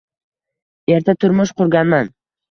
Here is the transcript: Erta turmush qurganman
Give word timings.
Erta 0.93 1.15
turmush 1.25 1.51
qurganman 1.61 2.09